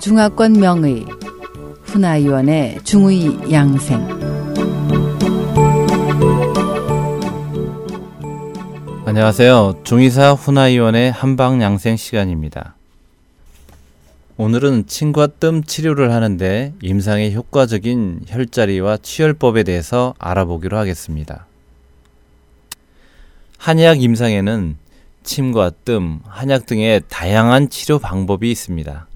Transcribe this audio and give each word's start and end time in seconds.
중화권 0.00 0.52
명의 0.52 1.04
훈아위원의 1.82 2.78
중의 2.84 3.52
양생 3.52 3.98
안녕하세요. 9.04 9.80
중의사 9.82 10.34
훈아위원의 10.34 11.10
한방 11.10 11.60
양생 11.60 11.96
시간입니다. 11.96 12.76
오늘은 14.36 14.86
침과 14.86 15.26
뜸 15.26 15.64
치료를 15.64 16.12
하는데 16.12 16.72
임상에 16.80 17.32
효과적인 17.32 18.20
혈자리와 18.28 18.98
치열법에 18.98 19.64
대해서 19.64 20.14
알아보기로 20.18 20.78
하겠습니다. 20.78 21.46
한약 23.56 24.00
임상에는 24.00 24.76
침과 25.24 25.70
뜸, 25.84 26.20
한약 26.24 26.66
등의 26.66 27.02
다양한 27.08 27.68
치료 27.68 27.98
방법이 27.98 28.48
있습니다. 28.48 29.07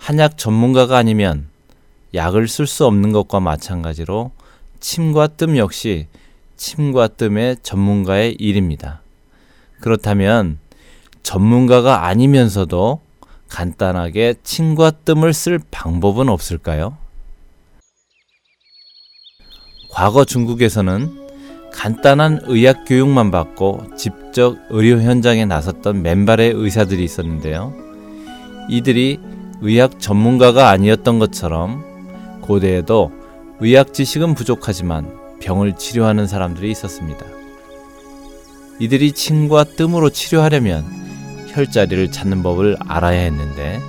한약 0.00 0.38
전문가가 0.38 0.96
아니면 0.96 1.46
약을 2.14 2.48
쓸 2.48 2.66
수 2.66 2.86
없는 2.86 3.12
것과 3.12 3.38
마찬가지로 3.38 4.32
침과 4.80 5.28
뜸 5.28 5.58
역시 5.58 6.08
침과 6.56 7.08
뜸의 7.08 7.58
전문가의 7.62 8.32
일입니다. 8.38 9.02
그렇다면 9.80 10.58
전문가가 11.22 12.06
아니면서도 12.06 13.00
간단하게 13.48 14.36
침과 14.42 14.90
뜸을 14.90 15.34
쓸 15.34 15.60
방법은 15.70 16.30
없을까요? 16.30 16.96
과거 19.90 20.24
중국에서는 20.24 21.28
간단한 21.72 22.40
의학 22.44 22.84
교육만 22.86 23.30
받고 23.30 23.96
직접 23.96 24.56
의료 24.70 25.00
현장에 25.02 25.44
나섰던 25.44 26.02
맨발의 26.02 26.52
의사들이 26.54 27.04
있었는데요. 27.04 27.74
이들이 28.70 29.18
의학 29.62 30.00
전문가가 30.00 30.70
아니었던 30.70 31.18
것처럼 31.18 31.84
고대에도 32.40 33.12
의학 33.60 33.92
지식은 33.92 34.34
부족하지만 34.34 35.14
병을 35.40 35.76
치료하는 35.76 36.26
사람들이 36.26 36.70
있었습니다. 36.70 37.24
이들이 38.78 39.12
침과 39.12 39.64
뜸으로 39.64 40.10
치료하려면 40.10 40.84
혈자리를 41.48 42.10
찾는 42.10 42.42
법을 42.42 42.78
알아야 42.86 43.20
했는데 43.20 43.80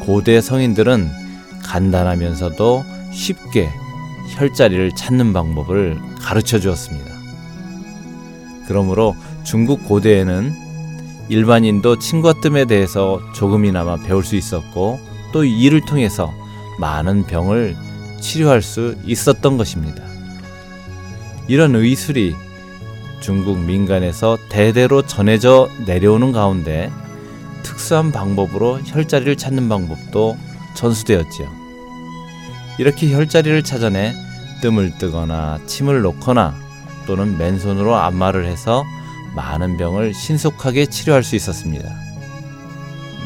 고대 0.00 0.40
성인들은 0.40 1.08
간단하면서도 1.64 2.84
쉽게 3.12 3.70
혈자리를 4.36 4.92
찾는 4.92 5.32
방법을 5.32 5.98
가르쳐 6.20 6.60
주었습니다. 6.60 7.10
그러므로 8.68 9.16
중국 9.42 9.84
고대에는 9.84 10.63
일반인도 11.28 11.98
침과 11.98 12.34
뜸에 12.34 12.64
대해서 12.66 13.20
조금이나마 13.32 13.96
배울 13.96 14.22
수 14.24 14.36
있었고 14.36 15.00
또 15.32 15.44
이를 15.44 15.80
통해서 15.80 16.32
많은 16.78 17.26
병을 17.26 17.76
치료할 18.20 18.62
수 18.62 18.96
있었던 19.04 19.56
것입니다. 19.56 20.02
이런 21.48 21.74
의술이 21.74 22.34
중국 23.20 23.58
민간에서 23.58 24.38
대대로 24.48 25.02
전해져 25.02 25.68
내려오는 25.86 26.32
가운데 26.32 26.90
특수한 27.62 28.12
방법으로 28.12 28.80
혈자리를 28.84 29.36
찾는 29.36 29.68
방법도 29.68 30.36
전수되었지요. 30.74 31.48
이렇게 32.78 33.12
혈자리를 33.12 33.62
찾아내 33.62 34.14
뜸을 34.60 34.98
뜨거나 34.98 35.58
침을 35.66 36.02
놓거나 36.02 36.54
또는 37.06 37.38
맨손으로 37.38 37.96
안마를 37.96 38.46
해서 38.46 38.84
많은 39.34 39.76
병을 39.76 40.14
신속하게 40.14 40.86
치료할 40.86 41.22
수 41.22 41.36
있었습니다. 41.36 41.88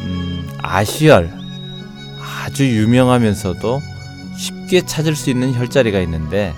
음, 0.03 0.47
아시열 0.61 1.31
아주 2.21 2.67
유명하면서도 2.67 3.81
쉽게 4.37 4.85
찾을 4.85 5.15
수 5.15 5.29
있는 5.29 5.53
혈자리가 5.53 5.99
있는데 6.01 6.53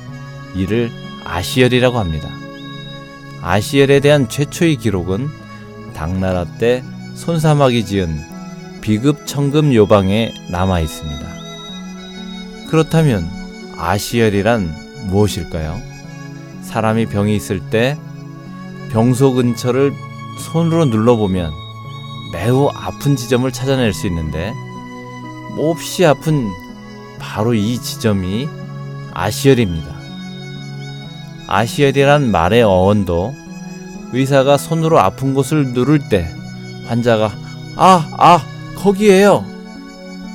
이를 0.56 0.92
아시열이라고 1.26 2.00
합니다. 2.00 2.30
아시열에 3.42 4.00
대한 4.00 4.30
최초의 4.30 4.78
기록은 4.78 5.28
당나라 5.94 6.46
때 6.46 6.84
손사막이 7.16 7.86
지은 7.86 8.22
비급 8.82 9.28
청금 9.28 9.74
요방에 9.74 10.34
남아 10.50 10.80
있습니다. 10.80 11.22
그렇다면 12.70 13.30
아시열이란 13.78 15.08
무엇일까요? 15.08 15.80
사람이 16.62 17.08
병이 17.08 17.36
있을 17.36 17.60
때 17.70 17.98
병소 18.92 19.34
근처를 19.34 19.94
손으로 20.38 20.86
눌러보면 20.86 21.54
매우 22.34 22.70
아픈 22.74 23.16
지점을 23.16 23.50
찾아낼 23.52 23.94
수 23.94 24.08
있는데 24.08 24.54
몹시 25.56 26.06
아픈 26.06 26.50
바로 27.20 27.54
이 27.54 27.78
지점이 27.78 28.48
아시열입니다. 29.14 29.96
아시엘이란 31.48 32.32
말의 32.32 32.64
어원도 32.64 33.34
의사가 34.14 34.58
손으로 34.58 35.00
아픈 35.00 35.34
곳을 35.34 35.74
누를 35.74 36.10
때 36.10 36.28
환자가 36.88 37.32
아, 37.78 38.10
아, 38.18 38.40
거기에요. 38.76 39.46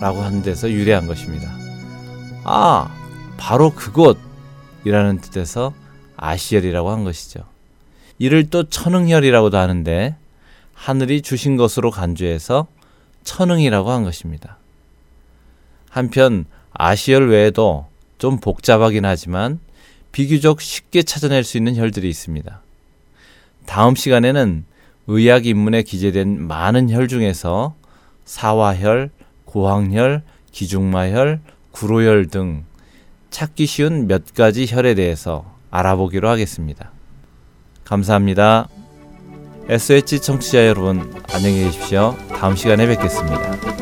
라고 0.00 0.22
하는 0.22 0.42
데서 0.42 0.70
유래한 0.70 1.06
것입니다. 1.06 1.50
아, 2.44 2.88
바로 3.36 3.70
그곳 3.70 4.18
이라는 4.84 5.20
뜻에서 5.20 5.72
아시열이라고 6.16 6.90
한 6.90 7.04
것이죠. 7.04 7.55
이를 8.18 8.48
또 8.48 8.64
천응혈이라고도 8.64 9.56
하는데 9.58 10.16
하늘이 10.74 11.22
주신 11.22 11.56
것으로 11.56 11.90
간주해서 11.90 12.66
천응이라고 13.24 13.90
한 13.90 14.04
것입니다. 14.04 14.58
한편 15.90 16.44
아시열 16.72 17.28
외에도 17.30 17.86
좀 18.18 18.38
복잡하긴 18.38 19.04
하지만 19.04 19.58
비교적 20.12 20.60
쉽게 20.60 21.02
찾아낼 21.02 21.44
수 21.44 21.56
있는 21.56 21.76
혈들이 21.76 22.08
있습니다. 22.08 22.60
다음 23.66 23.94
시간에는 23.94 24.64
의학 25.08 25.46
인문에 25.46 25.82
기재된 25.82 26.46
많은 26.46 26.90
혈 26.90 27.08
중에서 27.08 27.74
사화혈, 28.24 29.10
고황혈, 29.44 30.22
기중마혈, 30.52 31.40
구로혈 31.72 32.28
등 32.28 32.64
찾기 33.30 33.66
쉬운 33.66 34.06
몇 34.06 34.34
가지 34.34 34.66
혈에 34.66 34.94
대해서 34.94 35.54
알아보기로 35.70 36.28
하겠습니다. 36.28 36.92
감사합니다. 37.86 38.68
SH 39.68 40.20
청취자 40.20 40.66
여러분, 40.66 41.12
안녕히 41.32 41.64
계십시오. 41.64 42.16
다음 42.38 42.54
시간에 42.54 42.86
뵙겠습니다. 42.86 43.75